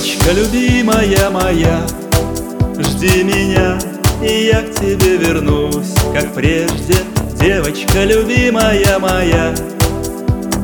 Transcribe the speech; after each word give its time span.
Девочка 0.00 0.32
любимая 0.32 1.28
моя, 1.28 1.86
жди 2.78 3.22
меня, 3.22 3.78
и 4.22 4.46
я 4.46 4.62
к 4.62 4.74
тебе 4.74 5.18
вернусь, 5.18 5.92
как 6.14 6.32
прежде. 6.32 6.96
Девочка 7.38 8.04
любимая 8.04 8.98
моя, 8.98 9.54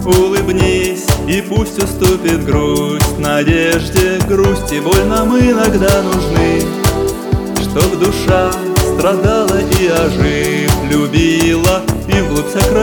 улыбнись, 0.07 1.05
и 1.29 1.43
пусть 1.43 1.77
уступит 1.77 2.47
грусть 2.47 3.19
Надежде, 3.19 4.19
грусть 4.27 4.73
и 4.73 4.81
боль 4.81 5.05
нам 5.05 5.39
иногда 5.39 6.03
нужны, 6.03 6.63
Чтоб 7.61 7.99
душа 7.99 8.51
страдала 8.95 9.61
и 9.79 9.87
ожив, 9.87 10.73
любила 10.91 11.83
И 12.09 12.23
вглубь 12.23 12.49
сокровенной 12.49 12.76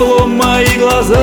теплом 0.00 0.30
мои 0.36 0.66
глаза, 0.78 1.20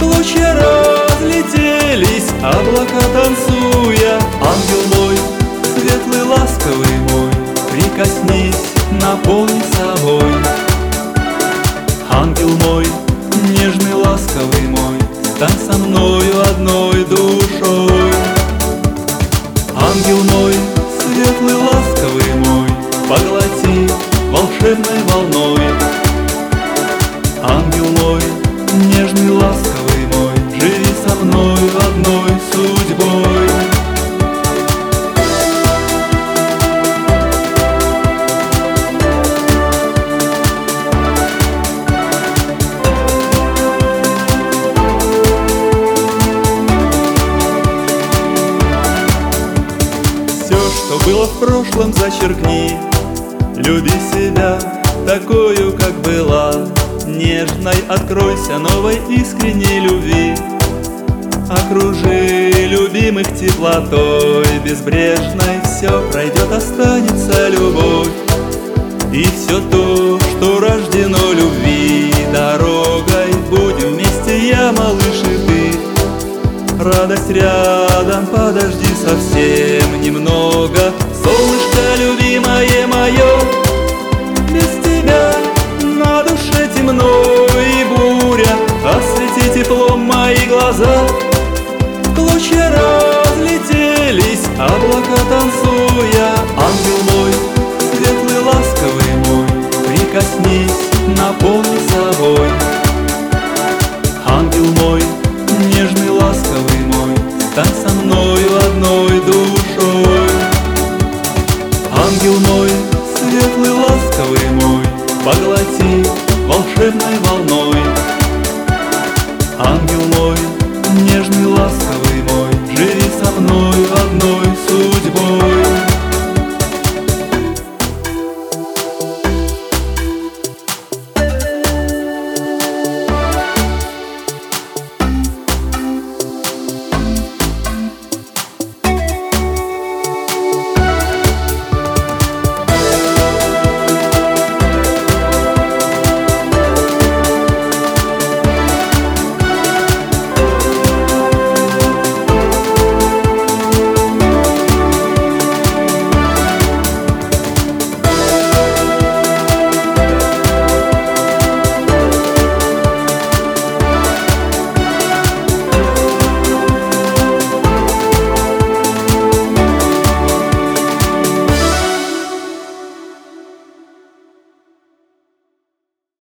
клочья 0.00 0.54
разлетелись, 0.54 2.30
облака 2.42 3.00
танцуя. 3.12 4.18
Ангел 4.42 4.82
мой, 4.96 5.16
светлый, 5.62 6.22
ласковый 6.22 6.98
мой, 7.10 7.30
прикоснись, 7.70 8.72
наполни 9.00 9.62
собой. 9.76 10.34
Ангел 12.10 12.50
мой, 12.66 12.86
нежный, 13.48 13.94
ласковый 13.94 14.68
мой, 14.68 14.98
Стань 15.36 15.58
со 15.64 15.78
мною 15.78 16.40
одной 16.50 17.04
душой. 17.04 18.12
Ангел 19.76 20.24
мой, 20.32 20.54
светлый, 20.98 21.54
ласковый 21.54 21.73
в 51.26 51.38
прошлом, 51.38 51.92
зачеркни. 51.92 52.76
Люби 53.56 53.90
себя 54.12 54.58
такую, 55.06 55.72
как 55.72 55.94
была. 56.02 56.52
Нежной 57.06 57.76
откройся 57.88 58.58
новой 58.58 58.96
искренней 59.08 59.80
любви. 59.80 60.34
Окружи 61.48 62.50
любимых 62.68 63.26
теплотой. 63.38 64.46
Безбрежной 64.64 65.60
все 65.64 66.02
пройдет, 66.10 66.50
останется 66.52 67.48
любовь. 67.48 68.08
И 69.12 69.24
все 69.24 69.60
то, 69.70 70.18
что 70.18 70.60
рождено 70.60 71.32
любви. 71.32 72.12
Дорогой 72.32 73.32
будем 73.48 73.94
вместе 73.94 74.48
я, 74.48 74.72
малыш, 74.72 75.22
и 75.22 75.46
ты. 75.46 76.82
Радость 76.82 77.30
рядом, 77.30 78.26
подожди 78.26 78.88
совсем 79.04 80.00
немного 80.00 80.92
Солнышко 81.24 81.84
любимое 81.98 82.86
мое 82.86 83.32
Без 84.50 84.68
тебя 84.84 85.32
на 85.80 86.22
душе 86.22 86.68
темно 86.76 87.46
и 87.58 87.84
буря. 87.84 88.56
Освети 88.84 89.54
теплом 89.54 90.00
мои 90.00 90.46
глаза 90.46 91.06
Клочья 92.14 92.70
разлетелись, 92.70 94.44
облака 94.58 95.18
танцуя. 95.30 96.34
Ангел 96.58 97.00
мой, 97.10 97.32
светлый, 97.96 98.40
ласковый 98.44 99.14
мой 99.26 99.46
Прикоснись, 99.86 100.90
наполни 101.16 101.78
собой. 101.88 102.50
Ангел 104.26 104.66
мой, 104.82 105.02
нежный, 105.72 106.10
ласковый 106.10 106.80
мой, 106.92 107.16
Стань 107.50 107.74
со 107.82 107.88
мною 107.94 108.03